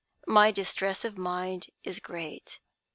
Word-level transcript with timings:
My 0.25 0.49
distress 0.49 1.05
of 1.05 1.19
mind 1.19 1.67
is 1.83 1.99
great. 1.99 2.59